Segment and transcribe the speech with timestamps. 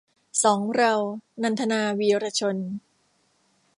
[0.43, 0.93] สองเรา-
[1.43, 2.57] นันทนา วีระชน